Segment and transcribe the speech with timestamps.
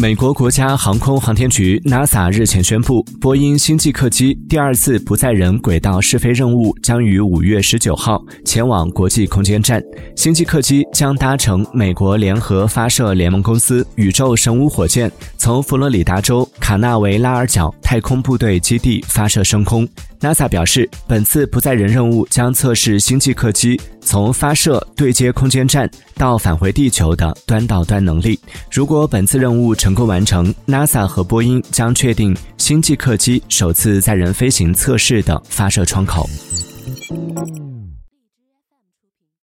[0.00, 9.82] 美国国家航空航天局 NASA 日前宣布，波音星际客机第二次不载人轨道试飞任务将于五月十九号前往国际空间站。
[10.14, 19.88] 星际客机将搭乘美国联合发射联盟公司宇宙神五火箭，从佛罗里达州卡纳维拉尔角太空部队基地发射升空。
[20.20, 28.38] NASA 表示，本次不载人任务将测试星际客机从发射、对接空间站到返回地球的端到端能力。
[28.70, 36.28] 如果本次任务成功完成，NASA 和波音将确定星际客机首次载人飞行测试的发射窗口。